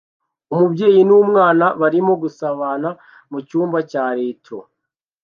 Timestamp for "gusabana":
2.23-2.89